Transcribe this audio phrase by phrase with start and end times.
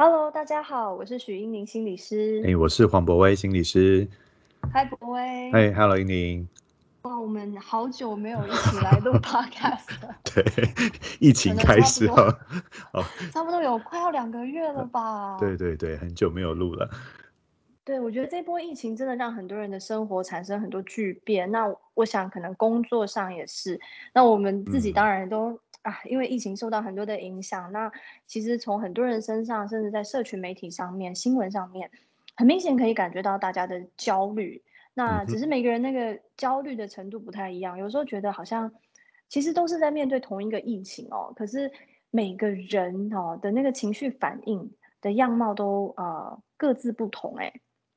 [0.00, 2.40] Hello，大家好，我是许英宁心理师。
[2.46, 4.06] 哎，我是黄博威心理师。
[4.72, 5.50] 嗨，博威。
[5.50, 6.48] 哎，Hello，英宁。
[7.02, 10.14] 哇，我们好久没有一起来录 Podcast 了。
[10.22, 10.44] 对，
[11.18, 12.38] 疫情开始了。
[12.92, 13.02] 哦，
[13.34, 15.36] 差不多有快要两个月了吧？
[15.40, 16.88] 对对对，很久没有录了。
[17.88, 21.50] 对，我觉得这波疫情真的让很多人的生活产生很多巨变。
[21.50, 23.80] 那我想，可能工作上也是。
[24.12, 25.58] 那我们自己当然都。
[25.80, 27.90] 啊，因为疫情受到很多的影响，那
[28.26, 31.90] 其实从很多人身上，甚至在社群媒体上面、新闻上面，
[32.36, 34.62] 很明显可以感觉到大家的焦虑。
[34.92, 38.70] 那只是每个人那个焦虑的程度不太一样，有时候觉得好像
[39.30, 41.72] 其实都是在面对同一个疫情哦，可是
[42.10, 47.50] 每个人哦的那个情绪反应的样貌都呃各自不同哎。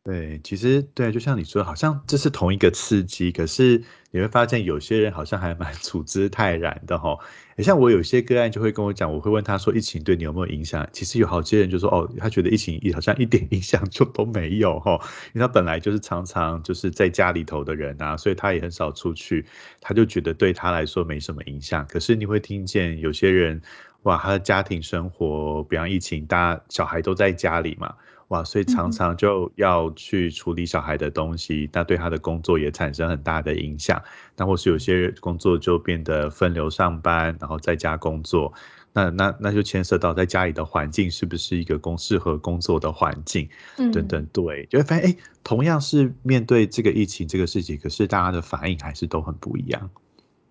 [0.04, 7.16] 对，其实对，就像你说，好像这是同一个刺激，可是你会发现有些人好像还蛮 处之泰然的哈。
[7.56, 10.90] 也像我有些个案就会跟我讲，我会问他说疫情对你有没有影响？
[10.92, 14.94] 其实有好些人就说哦，他觉得疫情好像一点 影响就都没有哈，
[15.36, 19.46] 因为他本来就是常常就是在家里头的人啊，所以他也很少出去，
[19.80, 21.86] 他就觉得对他来说没什么影响。
[21.86, 23.62] 可是你会听见有些人
[24.02, 27.94] 哇，他的家庭生活，比方疫情，大家小孩都在家里嘛。
[28.32, 34.02] 哇，所以常常就要去处理小孩的东西，那对他的工作也产生很大的影响。
[34.38, 38.54] 那或是有些工作就变得分流上班，然后在家工作，
[38.94, 44.26] 那那那就牵涉到在家里的环境是不是一个工适合工作的环境，嗯等等。
[44.28, 49.90] 对，就会发现哎，同样是面对这个疫情这个事情，可是大家的反应还是都很不一样。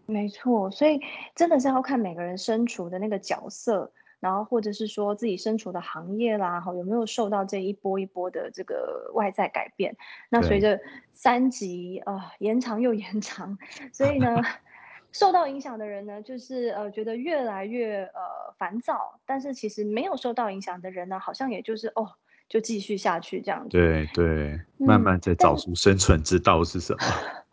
[0.05, 1.01] 没错，所以
[1.35, 3.91] 真的是要看每个人身处的那个角色。
[4.21, 9.97] 然后或者是说自己身处的行业啦，哈，有没有受到这一波一波的这个外在改变？
[10.29, 10.79] 那随着
[11.13, 13.59] 三级啊延长又延长，
[13.93, 14.37] 所以呢，
[15.11, 22.09] 受到影响的人呢，就是呃觉得越来越呃烦躁，但是其实没有受到影响的人呢，好像也就是哦
[22.49, 23.71] 就继续下去这样子。
[23.71, 26.99] 对对，慢慢在找出生存之道是什么。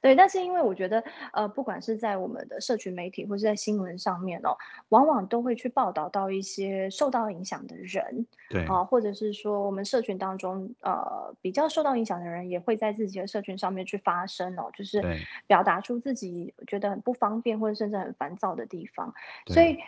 [0.00, 4.56] 对，但是因为我觉得，呃，不管是在我们的社群媒体或是在新闻上面哦，
[4.90, 8.64] 往往都会去报道到一些受到影响的人，对。
[8.66, 15.02] 啊，或者是说我们社群当中，呃，比较受到影响的人，也会在自己的社群上面去发声哦，就是
[15.46, 19.12] 表达出自己觉得很不方便或者甚至很烦躁的地方。
[19.46, 19.78] 所以，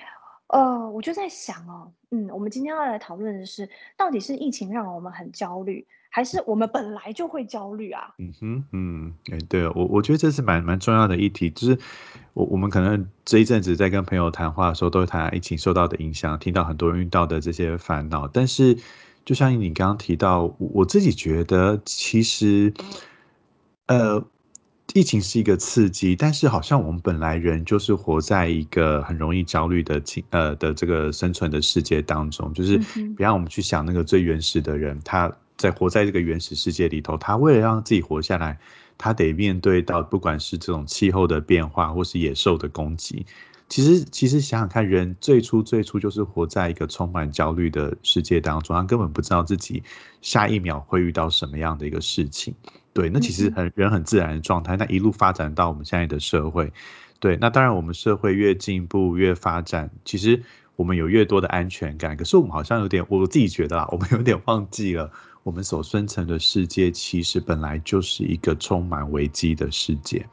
[0.49, 5.87] 呃，我就在想哦，嗯，我们今天要来讨论的是，到底是疫情让我们很焦虑？
[6.15, 8.15] 还是我们本来就会焦虑啊？
[8.19, 11.79] 嗯哼，嗯，哎，对我我觉得这是蛮蛮重要的议题，就是
[12.35, 18.29] 我我们可能这一阵子在跟朋友谈话的时候，都会谈疫情受到的影响，听到很多人遇到的这些烦恼。
[18.29, 18.77] 但是，
[19.25, 22.75] 就像你刚刚提到，我自己觉得，其实，
[23.87, 24.23] 呃，
[24.95, 32.79] 疫情是一个刺激，但是好像我们本来人就是活在一个很容易焦虑的情呃的这个生存的世界当中，就是
[33.17, 35.33] 不让我们去想那个最原始的人，他。
[35.59, 38.59] 在活在这个原始世界里头，他为了让自己活下来，
[38.99, 43.25] 他得面对到不管是这种气候的变化，或是野兽的攻击。
[43.69, 49.81] 其实，其实想想看，人最初最初就是活在一个充满焦虑的世界当中，他根本不知道自己
[50.21, 52.53] 下一秒会遇到什么样的一个事情。
[52.95, 54.77] 对，那其实很人很自然的状态。
[54.77, 56.73] 那一路发展到我们现在的社会，
[57.21, 60.43] 对，那当然我们社会越进步越发展，其实
[60.77, 62.17] 我们有越多的安全感。
[62.17, 65.11] 可是我们好像有点，我自己觉得啊，我们有点忘记了。
[65.45, 70.25] 我们所生存的世界，其实本来就是一个充满危机的世界。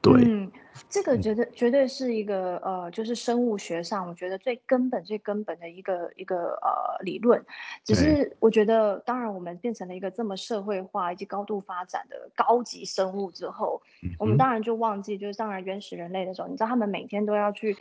[0.00, 0.48] 对，嗯，
[0.90, 7.44] 这个绝对绝对是一个呃，就是生物学上，我觉得最根本、最根本的一个一个呃理论。
[7.84, 13.82] 只是我觉得，当然我们变成了一个这么社会化以及高度发展的高级生物之后，
[14.18, 17.76] 我们当然就忘记，就是当然原始人类的时候，你知道他们每天都要去。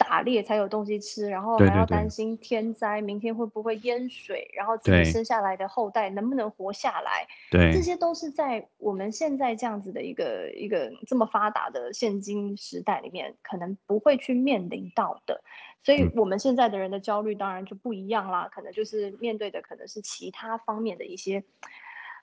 [0.00, 7.26] 打猎才有东西吃，然后还要担心天灾，明天会不会淹水，然后自己生下来的后代能不能活下来？
[7.50, 15.42] 对，这些都是在我们现在这样子的一个一个这么发达的现今时代里面，可能不会去面临到的。
[15.82, 21.44] 所以，我们现在的人的焦虑当然就不一样啦，可能就是面对的可能是其他方面的一些。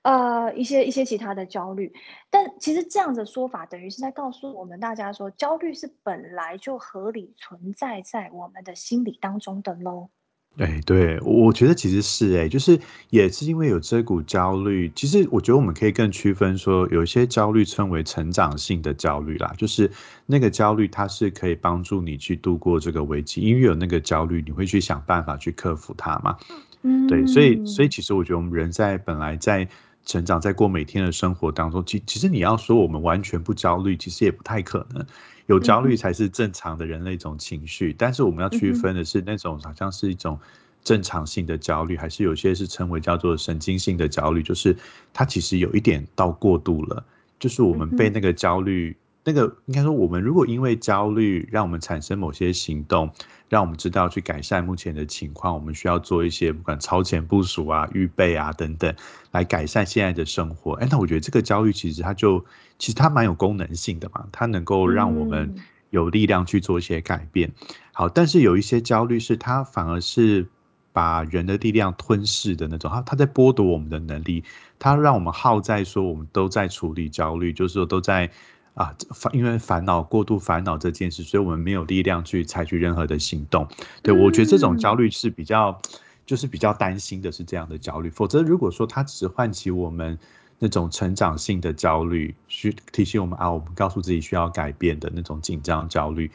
[0.02, 1.92] 呃，一些一些其他的焦虑，
[2.30, 10.08] 但其实这样的说法等于是在告诉我们大家说，焦虑是本来就合理存在在我们的心理当中的喽。
[10.56, 12.80] 哎，对，我觉得其实是哎，就是
[13.10, 19.90] 也是因为有这股焦虑，其实我觉得我们可以更区分说，有一些焦虑称为成长性的焦虑啦，就是
[20.26, 26.36] 那个焦虑它是可以帮助你去度过这个危机，因为有那个焦虑，你会去想办法去克服它嘛。
[26.82, 29.68] 嗯，对，所以所以其实我觉得我们人在本来在。
[30.08, 35.06] 成长在过每天的生活当中，其其实你要说我们完全不焦虑，其实也不太可能。
[35.46, 40.38] 有焦虑才是正常的人类一种情绪，但是我们要区分的是那种好像是一种
[40.82, 44.74] 正常性的焦虑，还是有些是称为叫做神经性的焦虑，就是
[45.12, 47.04] 它其实有一点到过度了，
[47.38, 48.96] 就是我们被那个焦虑。
[49.24, 53.10] 那个应该说，我们如果因为焦虑，让我们产生某些行动，
[53.48, 58.94] 让我们知道去改善目前的情况，我们需要做一些不管超前部署啊、预备啊等等，
[59.30, 60.72] 来改善现在的生活。
[60.74, 62.44] 哎，那我觉得这个焦虑其实它就
[62.78, 65.54] 其实它蛮有功能性的嘛，它能够让我们
[65.90, 67.50] 有力量去做一些改变。
[67.92, 70.46] 好，但是有一些焦虑是它反而是
[70.92, 74.44] 把人的力量吞噬的那种，它它在剥夺我们的能力，
[74.78, 78.30] 它让我们耗在说我们都在处理焦虑，就是说都在。
[78.78, 83.66] 啊，烦，因为烦恼过度烦恼这件事，所以我们没有力量去采取任何的行动。
[84.02, 85.76] 对我觉得这种焦虑是比较，
[86.24, 88.08] 就是比较担心的是这样的焦虑。
[88.08, 90.16] 否则，如果说它只唤起我们
[90.60, 96.30] 那种成长性的焦虑，需提醒我们啊，我们告诉自己需要改变的那种紧张焦虑。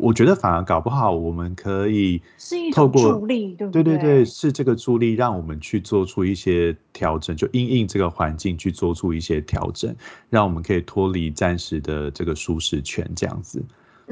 [0.00, 3.82] 我觉得反而搞不好，我们可以是一种助力，对不对？
[3.82, 9.94] 对对对，是这个助力，让我们去做出一些调整，就因应这个环境去做出一些调整，
[10.30, 13.62] 让我们可以脱离暂时的这个舒适圈，这样子。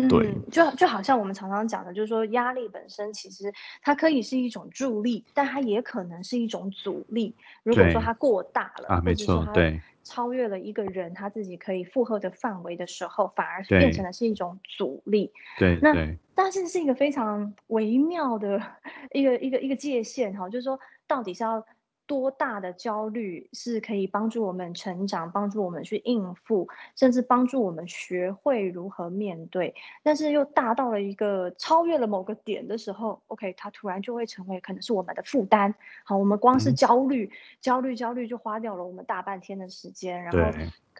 [0.08, 3.52] 对，就就好像我们常常讲的，就是说压力本身其实
[3.82, 7.34] 它可以是一种助力，但它也可能是一种阻力。
[7.62, 9.80] 如果说它过大了，啊，没错，对。
[10.02, 15.30] 超越了一个人他自己可以负荷的范围的时候，反而变成了是一种阻力。
[15.58, 15.94] 对，那
[16.34, 18.60] 但是是一个非常微妙的
[19.12, 21.64] 一个一个一个界限哈，就是说到底是要。
[22.10, 26.66] 多大的焦虑是可以帮助我们成长，帮助我们去应付，
[26.96, 29.72] 甚至帮助我们学会如何面对。
[30.02, 35.72] 但是又大到了一个超越了某个点的时候，OK，它突然就会成为可能是我们的负担。
[36.02, 37.30] 好，我们光是焦虑、
[37.60, 40.38] 焦虑、焦虑就花掉了我们大半天的时间，然后。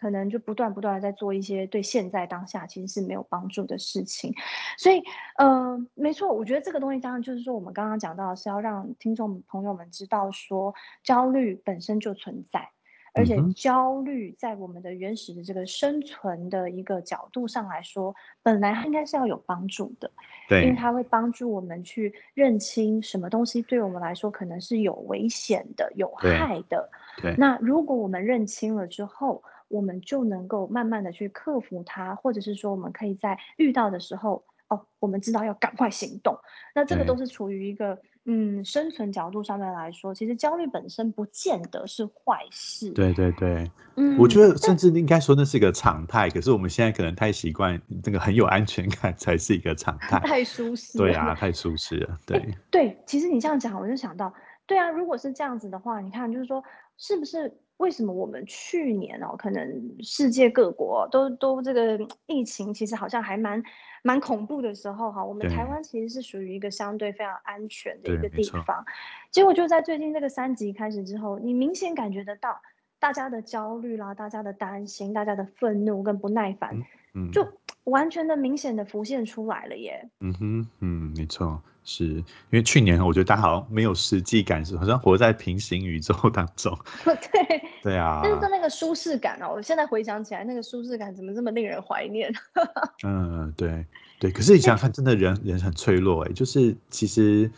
[0.01, 4.33] 可能就不断不断的在做一些对现在当下其实是没有帮助的事情，
[4.79, 5.03] 所以
[5.37, 12.67] 呃，没错，我觉得这个东西当然就是说我们刚刚讲到是要让听众朋友们知道说焦虑本身就存在，
[13.13, 20.09] 而且焦虑在我们的原始的这个生存的一个角度上来说，本来它应该是要有帮助的，
[20.49, 26.89] 对，因为它会帮助我们去认清什么东西对我们来说可能是有危险的、有害的，
[27.21, 29.43] 对，那如果我们认清了之后。
[29.71, 36.37] 我们就能够慢慢的去克服它，或者是说，我们可以在遇到的时候，哦，我们知道要赶快行动。
[36.75, 42.91] 那这个都是处于一个嗯生存角度上面来说，其实焦虑本身不见得是坏事。
[42.91, 46.29] 对对对，嗯，我觉得甚至应该说那是一个常态。
[46.29, 50.97] 可是我们现在可能太习惯这个很有安全感才是一个常态， 太舒适。
[50.97, 52.19] 对啊，太舒适了。
[52.27, 54.33] 对对，其实你这样讲，我就想到，
[54.65, 56.63] 对啊，如果是这样子的话，你看，就是说，
[56.97, 57.57] 是不是？
[57.81, 63.63] 为什么我们去年哦，可能世界各国都都这个疫情其实好像还蛮
[64.03, 68.85] 蛮恐怖的时候哈，我们台湾其实是属于一个相对非常安全的一个地方。
[69.31, 72.61] 结果就在最近这个三级开始之后，你明显感觉得到
[72.99, 76.83] 大家的焦虑啦，大家的担心，大家的愤怒跟不耐烦，
[77.15, 77.47] 嗯，就
[77.85, 80.07] 完全的明显的浮现出来了耶。
[80.19, 81.63] 嗯哼，嗯，没错。
[81.83, 86.77] 是因为去年我觉得大家好像没有实际感受，好像活在平行宇宙当中。
[87.03, 92.31] 对对啊，但是那个舒适感哦，我现在回想起来，那个舒适感怎么这么令人怀念？
[93.03, 93.83] 嗯，对
[94.19, 94.31] 对。
[94.31, 97.49] 可是你想想看，真的人人很脆弱哎，就是其实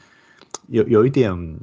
[0.68, 1.60] 有有一点，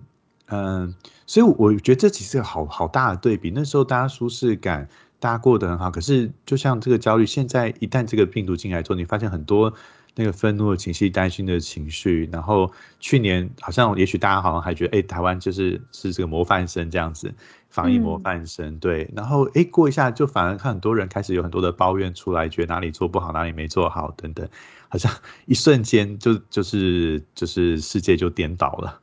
[0.49, 0.95] 嗯，
[1.27, 3.51] 所以我觉得这其实好好大的对比。
[3.51, 4.87] 那时候大家舒适感，
[5.19, 9.73] 大家过得很好，可是就像这个焦虑，现在一旦这个病毒进来之后，你发现很多。
[10.21, 17.33] 那个愤怒的情绪、担心的情绪，然后去年好像，也许大家好像还觉得，哎，台湾就是是这个模范生这样子，
[17.71, 19.11] 防疫模范生，对。
[19.17, 24.47] 然后，哎，过一下就反而看很多人开始有很多的抱怨出来，觉得哪里做不好，哪里没做好等等，
[24.91, 25.11] 好像
[25.47, 29.01] 一瞬间就就是就是世界就颠倒了。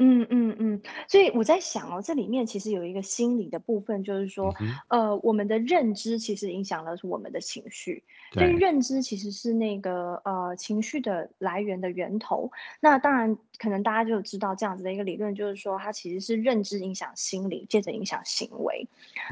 [0.00, 4.54] 嗯嗯嗯，所以我在想哦，这里面其实有一个心理的部分，就是说，
[4.86, 12.50] 呃，我们的认知其实影响了我们的情绪，所以认知其实是那个呃情绪的来源的源头。
[12.80, 18.86] 那当然，可能大家就知道这样子的一个理论，就是说它其实是认知影响心理，接着影响行为。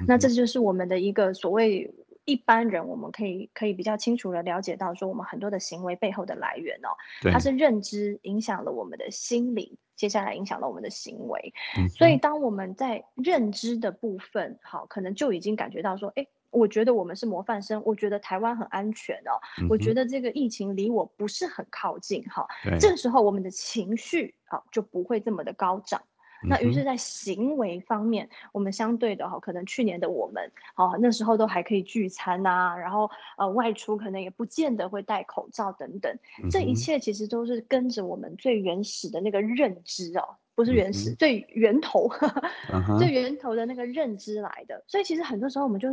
[0.09, 1.95] 那这就是我们的一个所谓
[2.25, 6.91] 一般人，我们可以可以比较清楚的了解到，说我们很多的行为背后的来源哦，
[7.31, 9.79] 它是认知影响了我们的心理。
[9.97, 11.55] 接下来影响到我们的行为，
[11.89, 22.47] 所以当我们在认知的部分，好，可能就已经感觉到说，哎，我觉得我们是模范生，我觉得台湾很安全哦，我觉得这个疫情离我不是很靠近，哈，
[22.79, 26.03] 这个时候我们的情绪啊就不会这么的高涨。
[26.43, 36.19] 那于是，在行为方面，我们相对的哈，可能去年的我们，哦，那时候都还可以聚餐呐，然后呃，外出可能也不见得会戴口罩等等，
[36.51, 42.11] 这一切其实都是跟着我们最原始的那个认知哦，不是原始，最源头，
[42.99, 44.85] 最源头的那个认知来的。
[44.87, 45.89] 所以其实很多时候我们就，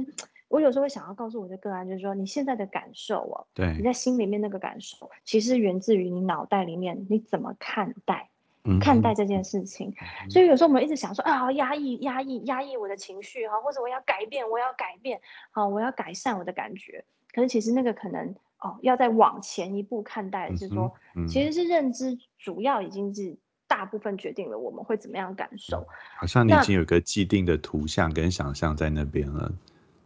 [0.50, 8.30] 我有时候会想要告诉我的个案，就是说你现在的感受哦，对，你在心里面那个感受，其实源自于你脑袋里面你怎么看待。
[8.80, 9.94] 看待这件事情，
[10.30, 15.20] 所以有时候我们一直想说啊，压抑、压抑、压抑我的情绪哈，或者我要改变，我要改变，
[15.52, 17.04] 好，我要改善我的感觉。
[17.34, 20.94] 可是其实那个可能哦，要再往前一步看待，是说，
[21.28, 23.36] 其实是认知主要已经是
[23.68, 25.86] 大部分决定了我们会怎么样感受。
[26.18, 29.52] 好像你已经有个既定的图像跟想象在那边了，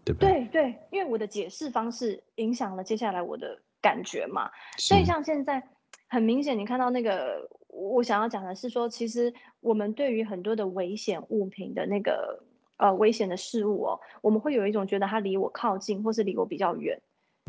[0.03, 0.31] 对不对？
[0.31, 5.61] 对对，因为我的解释方式影响了接下来我的感觉嘛，所以像现在
[6.07, 7.47] 很明显，你看到那个。
[7.77, 12.43] 我想要讲的是说，其实我们对于很多的危险物品的那个
[12.77, 16.99] 呃危险的事物哦，我们会有一种觉得它离我靠近，或是离我比较远，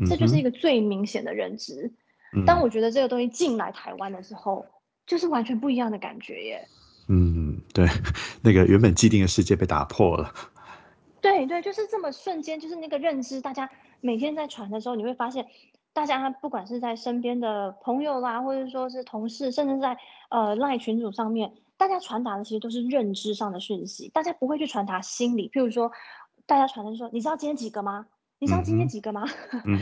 [0.07, 1.91] 这就是一个最明显的认知。
[2.45, 4.65] 当我觉得这个东西进来台湾的时候，
[5.07, 6.67] 就是完全不一样的感觉耶。
[7.07, 7.87] 嗯，对，
[8.43, 10.31] 那个原本既定的世界被打破了。
[11.21, 13.69] 对对，就是这么瞬间，就是那个认知，大家
[13.99, 15.47] 每天在传的时候，你会发现。
[15.99, 19.97] 大家不管是在身边的朋友啦，或者说是同事，甚至在
[20.29, 25.49] 呃赖群组上面，大家传达的其实都是认知上的讯息，大家不会去传达心理。
[25.49, 25.91] 譬如说，
[26.45, 28.05] 大家传的说，你知道今天几个吗？
[28.39, 29.25] 你知道今天几个吗？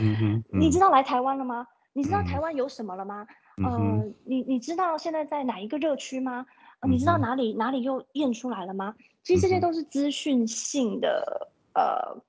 [0.50, 1.68] 你知道来台湾了吗？
[1.92, 3.24] 你知道台湾有什么了吗？
[3.64, 3.78] 呃，
[4.24, 6.44] 你你知道现在在哪一个热区吗？
[6.82, 8.92] 你知道哪里哪里又验出来了吗？
[9.22, 12.20] 其实这些都是资讯性的呃。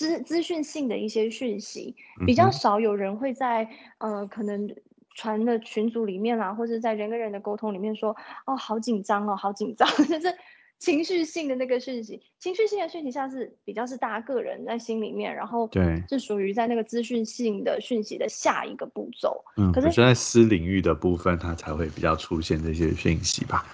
[0.00, 1.94] 资资讯性的一些讯息
[2.26, 4.74] 比较少，有人会在呃可能
[5.14, 8.16] 传的群组里面啦，或者在人跟人的沟通里面说，
[8.46, 10.34] 哦，好紧张哦，好紧张， 就是
[10.78, 12.22] 情绪性的那个讯息。
[12.38, 19.44] 情绪性的讯息像是比较是大家个人在心里面，然后对，是属于在那个资讯性的讯息的下一个步骤。
[19.58, 23.66] 嗯，可是在私领域的部分，它才会比较出现这些讯息吧？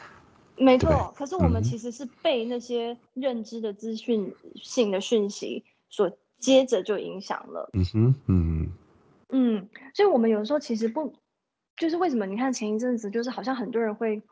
[0.56, 5.62] 没错，可是我们其实是被那些认知的资讯性的讯息。
[5.88, 8.72] 所接着就影响了，嗯哼，嗯
[9.30, 11.14] 嗯，所以我们有时候其实不，
[11.76, 12.26] 就是为什么？
[12.26, 14.22] 你看前一阵子，就是好像很多人会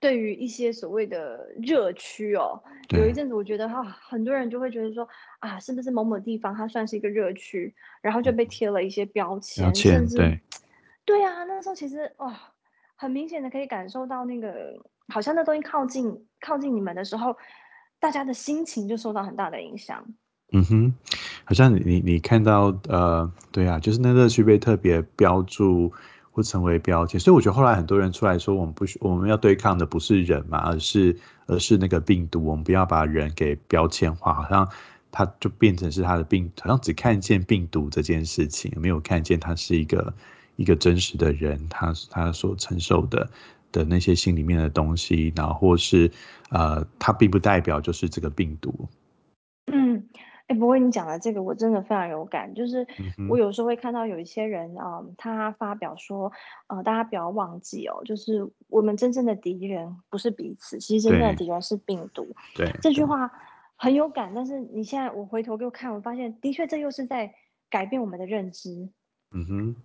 [0.00, 2.62] 对于一些所谓的热区哦，
[2.96, 10.40] 有一阵子我觉得哈，很多人就会觉得说啊，是不是某某地方它算是一个热区，然后就被贴了一些标签，甚至对，
[11.04, 12.52] 对啊，那时候其实哇，
[12.96, 14.74] 很明显的可以感受到那个，
[15.08, 17.36] 好像那东西靠近靠近你们的时候，
[18.00, 20.04] 大家的心情就受到很大的影响。
[20.52, 20.94] 嗯哼，
[21.44, 25.90] 好像你你你看到呃，对啊，就是那乐趣被特别标注
[26.30, 31.16] 或成为标签，所以我觉得后来很多人出来说，我们不需我们要对抗的不是人嘛，而是
[31.46, 34.68] 而是那个病毒，我们不要把人给标签化，好像
[35.10, 40.12] 他就变成是他的病，好像只看见病毒这件事情，没有看见他是一个
[40.56, 43.28] 一个真实的人，他他所承受的
[43.72, 46.10] 的那些心里面的东西，然后或是
[46.50, 48.86] 呃，他并不代表就是这个病毒。
[49.72, 50.02] 嗯
[50.52, 52.52] 不过你讲的这个，我真的非常有感。
[52.54, 52.86] 就是
[53.28, 56.30] 我有时候会看到有一些人啊，他发表说，
[56.66, 62.34] 呃，大家不要忘记哦，就是我们真正的敌人不是彼此，其实真正的敌人是病毒。
[62.54, 63.30] 对，这句话
[63.76, 64.32] 很有感。
[64.34, 67.34] 但是你现在我回头给我看，我发现的确这又是在
[67.70, 68.88] 改变我们的认知。
[69.30, 69.76] 嗯哼，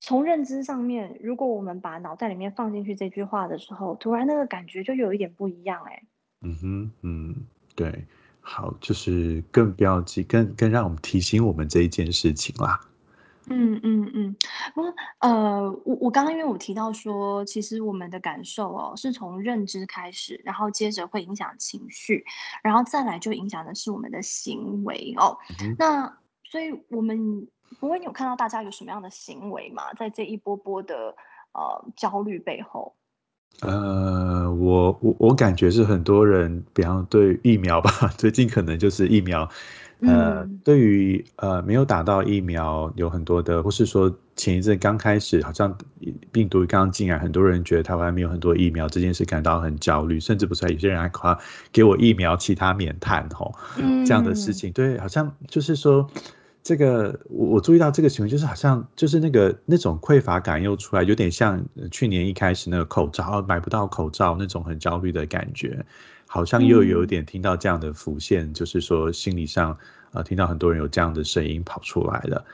[0.00, 5.82] 从认知上面，如果我们把脑袋里面放进去这句话的时候，突然那个感觉就有一点不一样。
[5.84, 6.02] 哎，
[6.42, 7.34] 嗯哼，嗯，
[7.74, 8.06] 对。
[8.48, 12.80] 好，就是更标记，更更让我们提醒我们这一件事情啦。
[13.48, 14.36] 嗯嗯嗯，
[14.72, 22.24] 不过呃，我我刚刚因为我提到说，其实我们的感受哦，是从认知开始，然后接着会影响情绪，
[22.62, 25.36] 然后再来就影响的是我们的行为哦。
[25.78, 27.48] 那所以我们
[27.80, 29.92] 不会有看到大家有什么样的行为嘛？
[29.94, 31.14] 在这一波波的
[31.52, 32.95] 呃焦虑背后。
[33.62, 39.48] 呃，我我我感觉是很多人，比方对疫苗吧， 最近可能就是疫苗，
[40.00, 45.74] 呃，对于呃没有打到疫苗，有很多的，或是说前一阵刚开始，好像
[46.30, 51.38] 病毒刚刚进来，很多人觉得台湾没有很多疫苗这件事感到很焦虑，甚至不是有些人还夸
[51.72, 53.54] 给我疫苗，其他免谈吼，
[54.04, 56.10] 这样的事情，对，好像就是说。
[56.66, 65.86] 这个我我注意到这个情况，就是好像就是那个那种匮乏感又出来，有点像去年一开始那个口罩买不到口罩那种很焦虑的感觉，
[66.26, 69.78] 好像又有点听到这样的浮现，就是说心理上
[70.10, 72.44] 呃听到很多人有这样的声音跑出来了，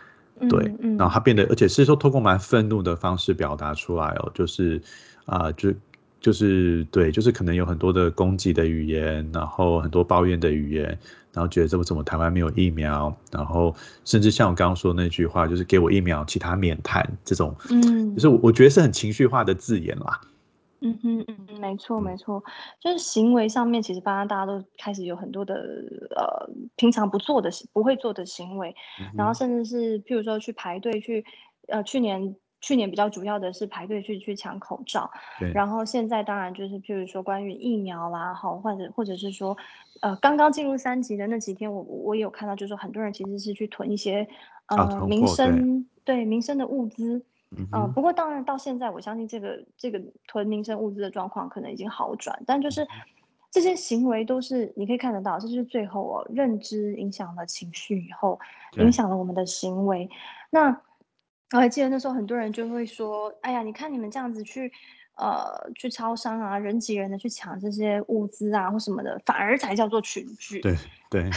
[0.51, 4.83] 对，然后他变得而且是说通过蛮愤怒的方式表达出来哦，就是
[5.25, 5.73] 啊就。
[6.23, 10.87] 就是对，就是可能有很多的攻击的语言，然后很多抱怨的语言，
[11.33, 13.75] 然后觉得这怎么台湾没有疫苗，然后
[14.05, 20.21] 甚至像我刚刚说那句话，就是给我疫苗，其他免谈这种，嗯，就是我我觉得是很情绪化的字眼啦。
[20.85, 22.43] 嗯哼，嗯哼，没错嗯没错，
[22.81, 25.55] 就是行为上面，其实大家大家都开始有很多的
[26.17, 28.75] 呃，平常不做的行不会做的行为，
[29.15, 31.25] 然后甚至是譬如说去排队去，
[31.69, 35.53] 呃，去年去年比较主要的是排队去去抢口罩，对。
[35.53, 39.55] 然后现在当然就是譬如说关于疫苗啦，好，或者或者是说，
[40.01, 44.27] 呃，刚刚进入三级的那几天，我我也有看到，就是说很多人其实是去囤一些
[44.67, 52.87] 啊，呃民生对民生的物资，呃，嗯哼，不过当然到现在，我相信这个这个囤民生物资的状况可能已经好转，但就是
[53.51, 58.39] 这些行为都是你可以看得到，这就是最后哦，认知影响了情绪以后，
[58.79, 60.09] 影响了我们的行为。
[60.49, 60.81] 那
[61.53, 64.73] 我还记得那时候很多人就会说：“哎呀，你看你们这样子去，
[65.17, 70.75] 呃，去超商啊，人挤人的去抢这些物资啊或什么的，反而才叫做群聚。”对
[71.11, 71.31] 对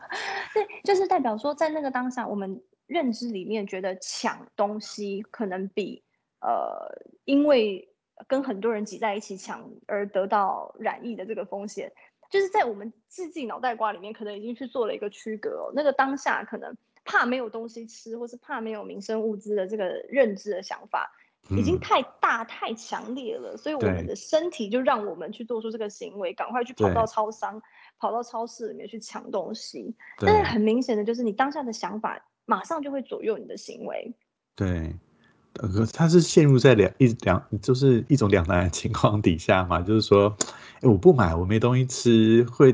[0.54, 6.02] 对，就是代表说，在那个当下，我们认知里面觉得抢东西可能比
[6.40, 7.88] 呃，因为
[8.26, 11.92] 跟很多人挤在一起抢而得到染疫的这个风险，
[12.30, 15.72] 就是在我们自己脑袋瓜里面，可能已经去做了一个区隔哦。
[15.74, 16.74] 那个当下可能
[17.08, 21.10] 怕没有东西吃，或是怕没有民生物资的这个认知的想法，
[21.48, 27.62] 已经嗯，太大太强烈了，所以我们的身体就让我们去做出这个行为，赶快去跑到超商、
[27.98, 29.96] 跑到超市里面去抢东西。
[30.18, 34.14] 但是很明显的就是你当下的想法，马上就会左右你的行为。
[34.54, 34.94] 对。
[35.92, 40.36] 他是陷入在两一两就是一种两难的情况底下嘛，就是说，
[40.80, 42.72] 哎，我不买，我没东西吃，会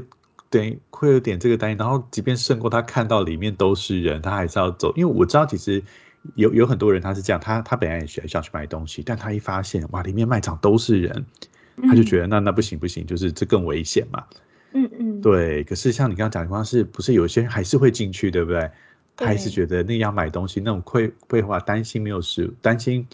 [0.58, 1.78] 对会有点这个担心。
[1.78, 5.82] 然后，即便胜过他看到里面都是人，他还是要走，因为我知道其实
[6.36, 11.24] 有有很多人他是这样，他他本来也想想去买东西，但他一发现哇，里面卖场都是人，
[11.88, 14.24] 他就觉嗯得那那不行不行，就是这更危险嘛。
[14.72, 18.70] 嗯嗯，对，可是像你刚刚讲的情况是，不是有些人还是会进去，对不对？
[19.16, 23.06] 他还是，觉得那样买东西那种会会话担心没有食，担心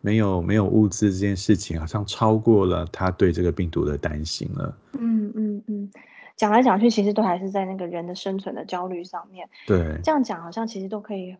[0.00, 4.72] 没有没有物资这件事情，好像超过了他对这个病毒的担心了。
[4.92, 5.11] 嗯，
[6.36, 9.48] 讲来讲去，其实都还是在那个人的生存的焦虑上面。
[9.66, 11.36] 对这样讲好像其实都可以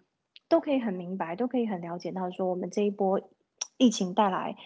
[0.49, 3.21] 都可以很明白，都可以很了解到说我们这一波
[3.79, 4.57] 疫情带来，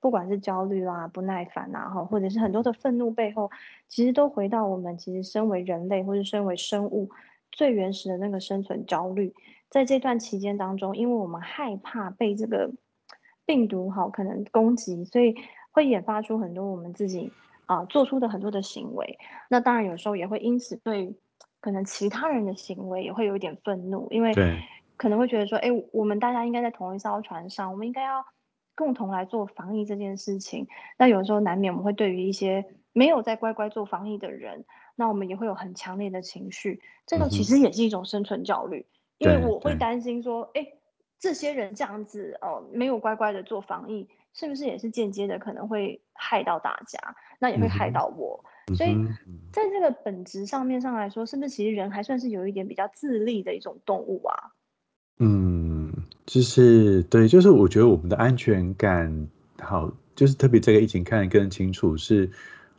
[0.00, 3.50] 不管是焦虑啊、不耐烦啊，哈，或者是很多的愤怒背后，
[3.88, 7.10] 其实都回到我们其实身为人类或者身为生物
[7.52, 9.34] 最原始的那个生存焦虑。
[9.68, 12.70] 在这段期间当中，因为我们害怕被这个
[13.44, 15.34] 病毒好可能攻击，所以
[15.72, 17.32] 会引发出很多我们自己
[17.66, 19.18] 啊、做出的很多的行为。
[19.50, 21.14] 那当然有时候也会因此对
[21.60, 24.32] 可能其他人的行为也会有一点愤怒，因为，
[24.96, 28.24] 可能会觉得说，哎，我们大家应该在同一艘船上，我们应该要
[28.74, 30.68] 共同来做防疫这件事情。
[30.96, 38.86] 那有时候难免我们会对于一些没有在乖乖做防疫的人，那我们也会有很强烈的情绪，这个其实也是一种生存焦虑，
[39.18, 40.66] 因为我会担心说，哎，
[41.18, 46.98] 这些人这样子哦，没有乖乖的做防疫，是不是也是间接的可能会害到大家？
[47.40, 48.44] 那也会害到我。
[48.76, 48.94] 所以
[49.52, 54.34] 在这个本质上面上来说，是不是其实人还算是有一点比较自立的一种动物啊？
[55.18, 55.90] 嗯，
[56.26, 59.28] 就是对，就是我觉得我们的安全感
[59.60, 62.28] 好，就是特别这个疫情看得更清楚，是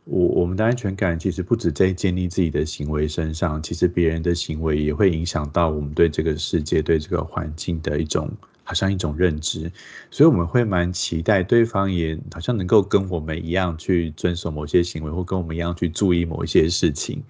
[0.04, 8.30] 我我们的安全感其实不止在建立自己的行为身上，其实别人的行为也会影响到我们对这个世界、对这个环境的一种
[8.68, 9.72] 好像一种认知，
[10.10, 17.22] 所以我们会蛮期待对方也好像能够跟我们一样去遵守某些行为，或跟我们一样去注意某一些事情。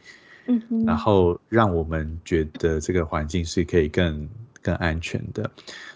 [0.46, 4.28] 然嗯哼，后让我们觉得这个环境是可以更
[4.60, 5.48] 更安全的。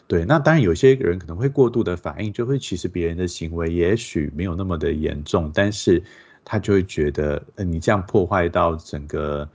[0.07, 6.01] 对，那当然有些人可能会过度的反应，就会其实别人的行为也许没有那么的严重，但是
[6.45, 9.49] 他就会觉得，呃，你这样破坏到整个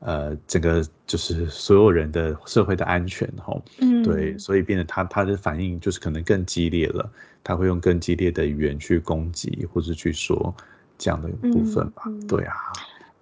[0.00, 3.62] 呃整个就是所有人的社会的安全吼，
[4.04, 7.10] 对，嗯所以变得他他的反应就是可能更激烈了，
[7.42, 10.54] 他会用更激烈的语言去攻击或者去说
[10.96, 12.04] 这样的部分吧。
[12.28, 12.54] 对啊，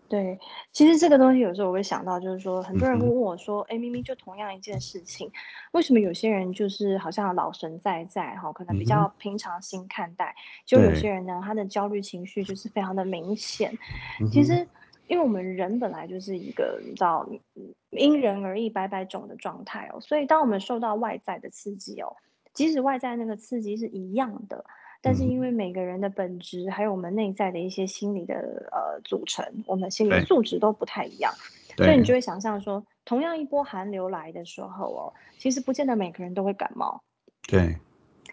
[0.08, 0.38] 对，
[0.70, 5.30] 其实这个东西有时候我会想到，就是说很多人会问我说：“哎，明明就同样一件事情，
[5.72, 10.32] 为什么有些人就是好像老神在在哈，可能比较平常心看待，
[10.64, 13.76] 就有，些人呢，他的焦虑情绪就是非常的明显。”
[14.22, 14.30] 嗯。
[14.30, 14.64] 其实，
[15.06, 22.16] 因为我们人本来就是一个你知道，嗯因人而异、百百种的状态哦，所以当我们受到外在的刺激哦，
[22.52, 24.64] 即使外在那个刺激是一样的，
[25.00, 31.32] 但是因为每个人的本质，还有我们内在的一些心理的呃组成，我们心理的素质都不太一样，
[31.76, 32.04] 所以你。
[32.04, 37.00] 就会想象说，同样一波寒流来的时候哦，其实不见得每个人都会感冒，
[37.48, 37.76] 对。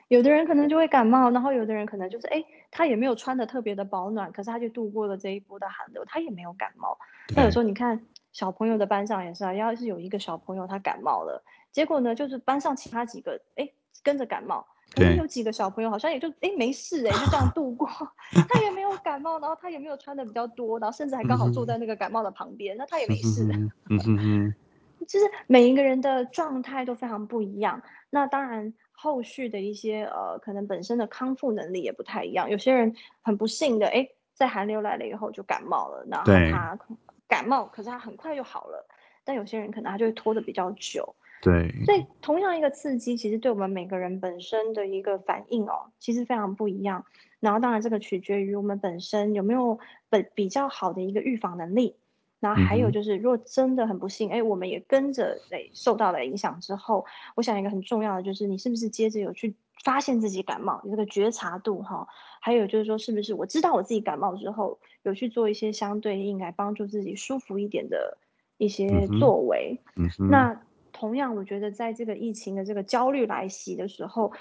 [0.09, 6.97] 有的人可能就会感冒，然后有的人可能就是哎，他也没有穿的特别的保暖，可是他就度过了这一波的寒流，他也没有感冒。
[7.35, 13.69] 那有时候你看小朋友的班上也是啊，要是有一个小朋友他感冒了，结果呢就是班上其他几个哎
[14.03, 17.87] 跟着感冒，可能有几个小朋友好像也就哎没事哎，就这样度过，
[18.49, 23.43] 他也没有感冒，然后他也没有穿的比较多，然后甚至还刚好坐在那个感冒的旁边，那他也没事。
[23.89, 24.53] 嗯哼哼，
[25.07, 27.81] 就是每一个人的状态都非常不一样。
[28.09, 32.49] 那当然，后续的一些呃，可能本身的康复能力也不太一样。
[32.49, 36.79] 有些人很不幸的，哎，在寒流来了以后就感冒了，然后他
[37.27, 38.87] 感冒，可是他很快就好了。
[39.25, 41.15] 但有些人可能他就会拖的比较久。
[41.41, 47.03] 对，所以同样一个刺激，其实对我们每个人本身的一个反应哦，其实非常不一样。
[47.41, 51.97] 然后当然这个取决于我们本身有没有本比较好的一个预防能力。
[52.43, 62.05] 然后还有就是，如果真的很不幸，哎，我们也跟着哎受到了影响之后，我想一个很重要的就是，你是不是接着有去发现自己感冒，有这个觉察度哈？
[62.41, 68.17] 还有就是说，是不是我知道我自己感冒之后，有去做一些相对应来帮助自己舒服一点的
[68.57, 69.79] 一些作为？
[69.95, 70.61] 嗯，那。
[70.95, 74.31] 同样，我觉得在这个疫情的这个焦虑来袭的时候，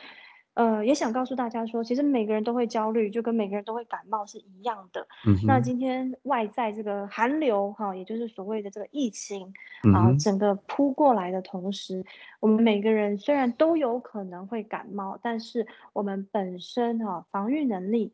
[0.55, 5.07] 呃，也想告诉大家说，其实每个人都会焦虑，就跟每个人都会感冒是一样的。
[5.27, 9.53] 嗯，那今天外在这个寒流哈，也就是所谓的这个疫情
[9.95, 12.05] 啊，整个扑过来的同时，
[12.41, 18.13] 我们每个人虽然都有可能会感冒，但是我们本身哈防御能力。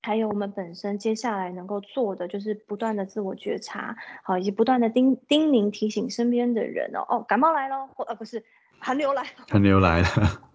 [0.00, 8.44] 还有我们本身接下来能够做的，就是不断的自我觉察，好，以及不断的叮叮咛提醒身边的人哦，哦，感冒来了，或呃不是
[8.78, 10.06] 寒流来了，寒流来了，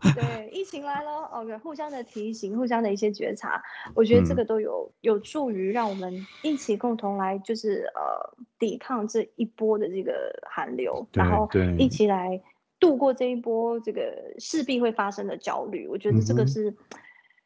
[0.15, 3.61] 对，疫情来了，OK，互相的提醒，互相的一些觉察，
[3.95, 12.41] 我觉得这个都有有助于让我们一起共同来，就是呃抵抗这一波的这个寒流，然后一起来
[12.79, 16.75] 度过这一波这个势必会发生的焦虑，我觉得这个是。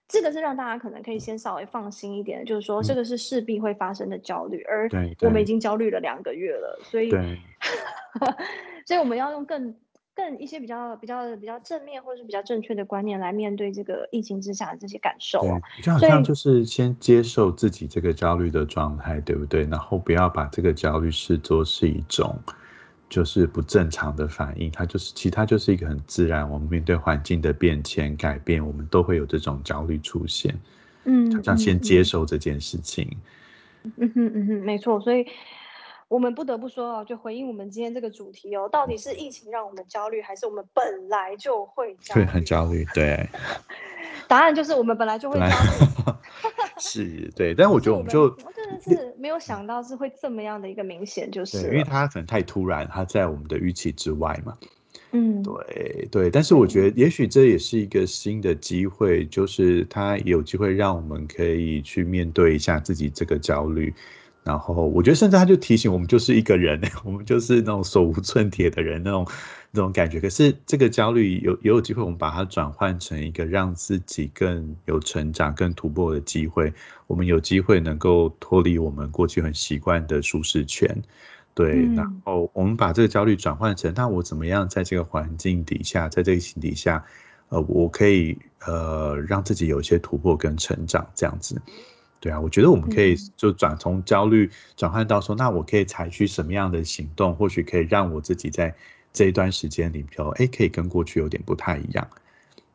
[0.09, 7.09] 这个是让大家可能可以先稍微放心一点，就是说这个是势必会发生的焦虑，而我们已经焦虑了两个月了，所以，
[8.87, 9.75] 所以我们要用更
[10.17, 15.39] 更一些比较比较比较正面或者是比较正确的观念来面对这个疫情之下的这些感受。
[15.83, 19.63] 对，好像就是先接受自己这个焦虑的状态，对不对？
[19.65, 22.35] 然后不要把这个焦虑视作是一种。
[23.09, 26.49] 就是不正常的反应，它就是其他就是一个很自然。
[26.49, 30.53] 我们面对环境的变迁改变，我们都会有这种焦虑出现。
[31.05, 33.09] 嗯，好像先接受这件事情。
[33.95, 34.99] 嗯哼嗯哼，没错。
[34.99, 35.25] 所以，
[36.09, 42.21] 我们不得不说哦，就回应我们今天这个主题哦，到底是疫情让我们焦虑，还是我们本来就会焦虑？
[42.21, 43.27] 对很焦虑，对。
[44.27, 46.13] 答案就是我们本来就会焦虑。
[46.79, 54.57] 是对，但我觉得我们就真的是没有想到是会这么样的一个明显，就是因为它可能太突然，它在我们的预期之外嘛。
[55.11, 63.93] 嗯，对对，但是我觉得也许这也是一个新的机会，就是它有机会让我们可以去面对一下自己这个焦虑。
[64.47, 69.27] 然后我觉得，甚至他就提醒我们，就是一个人， 我们就是那种手无寸铁的人，那种
[69.71, 70.21] 那种感觉。
[70.21, 76.71] 可是这个焦虑有也有机会，我们把它转换成一个让自己更有成长、更突破的机会。
[77.07, 80.89] 我们有机会能够脱离我们过去很习惯的舒适圈，
[81.53, 81.85] 对。
[81.93, 87.03] 然后我们把这个焦虑转换成，那我怎么样在这个环境底下，在这个情底下，
[87.49, 91.61] 呃，我可以呃让自己有一些突破跟成长，这样子。
[92.19, 98.73] 对啊，我觉得我们可以就转从焦虑转换到说，那我可以采取什么样的行动，或许可以让我自己在
[99.13, 102.07] 这一段时间里头，哎，可以跟过去有点不太一样。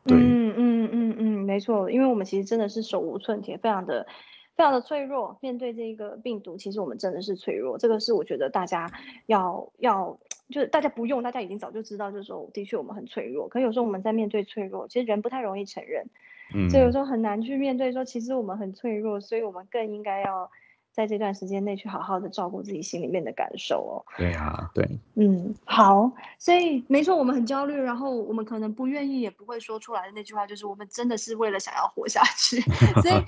[0.04, 4.06] 对，嗯嗯嗯嗯，没错，因为我们其实真的是手无寸铁，非常的
[4.56, 5.36] 非常的脆弱。
[5.40, 7.78] 面对这个病毒，其实我们真的是脆弱。
[7.78, 8.90] 这个是我觉得大家
[9.26, 10.18] 要要，
[10.50, 13.48] 就是大家不用，大家已经早就知道，就是说的确我们很脆弱。
[13.48, 16.06] 可有时候我们在面对脆弱，其实人不太容易承认。
[16.70, 20.50] 所以有时候很难去面对，说其实我们很脆弱，所以我们更应该要
[20.92, 24.04] 在这段时间内去好好的照顾自己心里面的感受哦。
[24.18, 32.60] 对啊，对，嗯，好，所以没错，我们很焦虑，然后我们可能不愿意，也不会说出来的那句话，就是我们真的是为了想要活下去，
[33.02, 33.24] 所以。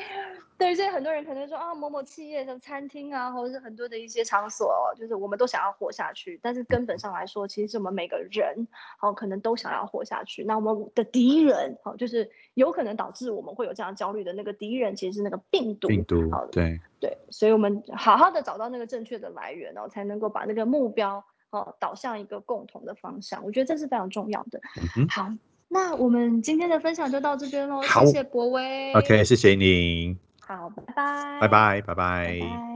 [0.56, 6.38] 对，所以很多人可能说啊，某某企业的餐厅啊，或者是很多的一些场所，就是我们都想要活下去。
[6.42, 8.68] 但是根本上来说，其实是我们每个人，
[9.00, 10.44] 哦，可能都想要活下去。
[10.44, 15.88] 那我们的敌人，哦，就是有可能导致我们会有这样焦虑的那个敌人，其实是那个病毒。
[15.88, 17.18] 病毒，好，对对。
[17.30, 23.44] 所以我们好好的找到那个正确的来源，然后，才能够把那个目标，哦，导向一个共同的方向。
[23.44, 24.60] 我觉得这是非常重要的。
[25.08, 25.32] 好，
[25.68, 27.82] 那我们今天的分享就到这边喽。
[27.82, 28.92] 谢谢博威。
[28.92, 30.16] OK，谢谢您。
[30.46, 32.73] 好，拜拜，拜拜，拜拜。